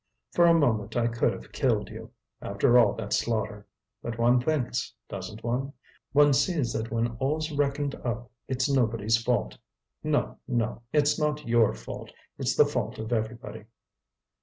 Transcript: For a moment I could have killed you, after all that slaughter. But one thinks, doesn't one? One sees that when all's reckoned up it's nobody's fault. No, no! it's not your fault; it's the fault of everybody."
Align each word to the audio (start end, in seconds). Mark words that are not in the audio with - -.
For 0.31 0.47
a 0.47 0.53
moment 0.55 0.97
I 0.97 1.05
could 1.05 1.31
have 1.31 1.51
killed 1.51 1.89
you, 1.91 2.09
after 2.41 2.79
all 2.79 2.93
that 2.95 3.13
slaughter. 3.13 3.67
But 4.01 4.17
one 4.17 4.41
thinks, 4.41 4.95
doesn't 5.07 5.43
one? 5.43 5.73
One 6.11 6.33
sees 6.33 6.73
that 6.73 6.89
when 6.89 7.15
all's 7.19 7.51
reckoned 7.51 7.93
up 8.03 8.31
it's 8.47 8.67
nobody's 8.67 9.21
fault. 9.21 9.59
No, 10.03 10.39
no! 10.47 10.81
it's 10.91 11.19
not 11.19 11.47
your 11.47 11.75
fault; 11.75 12.11
it's 12.39 12.55
the 12.55 12.65
fault 12.65 12.97
of 12.97 13.13
everybody." 13.13 13.65